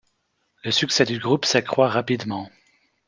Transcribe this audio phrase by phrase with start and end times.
[0.63, 2.49] Le succès du groupe s'accroît rapidement.